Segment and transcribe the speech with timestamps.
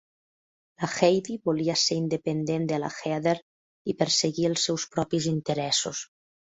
[0.83, 3.37] La Heidi volia ser independent de la Heather
[3.95, 6.07] i perseguir els seus propis interessos.